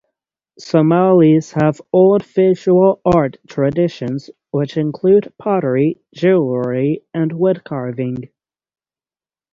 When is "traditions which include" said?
3.47-5.31